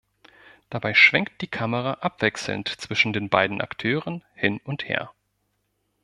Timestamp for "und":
4.63-4.89